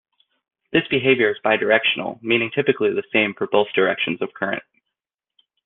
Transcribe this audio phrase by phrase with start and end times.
[0.73, 4.63] This behavior is bidirectional, meaning typically the same for both directions of current.